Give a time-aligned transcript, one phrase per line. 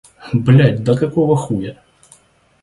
[0.33, 1.77] Блять, да какого хуя!